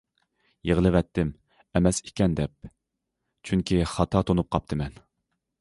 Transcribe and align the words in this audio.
يىغلىۋەتتىم، 0.69 1.33
ئەمەس 1.79 2.01
ئىكەن 2.09 2.39
دەپ، 2.41 2.71
چۈنكى 3.51 3.81
خاتا 3.95 4.27
تونۇپ 4.31 4.55
قاپتىمەن. 4.57 5.03